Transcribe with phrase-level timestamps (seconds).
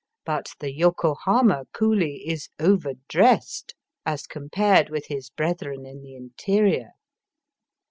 [0.25, 6.93] But the Yokohama coolie is overdressed as compared with his brethren in the interior.